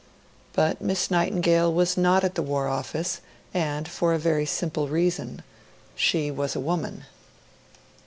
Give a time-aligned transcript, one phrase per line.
[0.53, 3.21] But Miss Nightingale was not at the War Office,
[3.53, 5.43] and for a very simple reason:
[5.93, 7.05] she was a woman.